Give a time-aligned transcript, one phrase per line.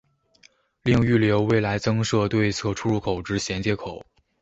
[0.81, 4.03] 另预留未来增设对侧出入口之衔接口。